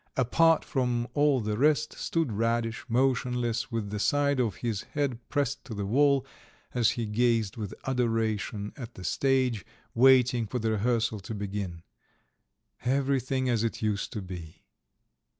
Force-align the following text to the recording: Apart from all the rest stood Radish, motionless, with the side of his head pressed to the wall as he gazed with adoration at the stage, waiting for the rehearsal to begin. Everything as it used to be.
Apart 0.17 0.65
from 0.65 1.07
all 1.13 1.41
the 1.41 1.55
rest 1.59 1.93
stood 1.95 2.31
Radish, 2.31 2.83
motionless, 2.89 3.71
with 3.71 3.91
the 3.91 3.99
side 3.99 4.39
of 4.39 4.55
his 4.55 4.81
head 4.81 5.19
pressed 5.29 5.63
to 5.65 5.75
the 5.75 5.85
wall 5.85 6.25
as 6.73 6.89
he 6.97 7.05
gazed 7.05 7.55
with 7.55 7.75
adoration 7.85 8.73
at 8.75 8.95
the 8.95 9.03
stage, 9.03 9.63
waiting 9.93 10.47
for 10.47 10.57
the 10.57 10.71
rehearsal 10.71 11.19
to 11.19 11.35
begin. 11.35 11.83
Everything 12.83 13.47
as 13.47 13.63
it 13.63 13.83
used 13.83 14.11
to 14.13 14.23
be. 14.23 14.63